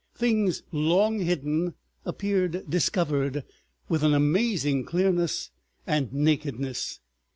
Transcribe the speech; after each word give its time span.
Things 0.15 0.63
long 0.71 1.19
hidden 1.19 1.75
appeared 2.05 2.65
discovered 2.67 3.43
with 3.87 4.01
an 4.01 4.15
amazing 4.15 4.83
clearness 4.83 5.51
and 5.85 6.11
nakedness. 6.11 6.99